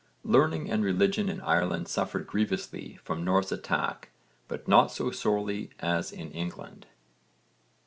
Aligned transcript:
Learning 0.23 0.67
and 0.67 0.83
religion 0.83 1.29
in 1.29 1.39
Ireland 1.41 1.87
suffered 1.87 2.25
grievously 2.25 2.95
from 3.03 3.23
Norse 3.23 3.51
attack 3.51 4.09
but 4.47 4.67
not 4.67 4.91
so 4.91 5.11
sorely 5.11 5.69
as 5.79 6.11
in 6.11 6.31
England. 6.31 6.87